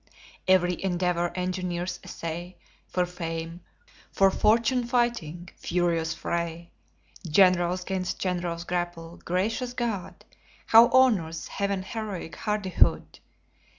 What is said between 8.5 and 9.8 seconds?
grapple gracious